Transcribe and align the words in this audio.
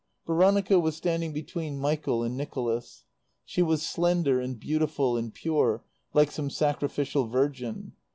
Veronica 0.25 0.79
was 0.79 0.95
standing 0.95 1.31
between 1.31 1.77
Michael 1.77 2.23
and 2.23 2.35
Nicholas. 2.35 3.03
She 3.45 3.61
was 3.61 3.83
slender 3.87 4.41
and 4.41 4.59
beautiful 4.59 5.15
and 5.15 5.31
pure, 5.31 5.83
like 6.15 6.31
some 6.31 6.49
sacrificial 6.49 7.27
virgin. 7.27 7.91